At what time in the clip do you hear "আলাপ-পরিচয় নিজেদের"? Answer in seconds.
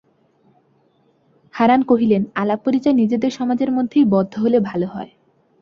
2.35-3.31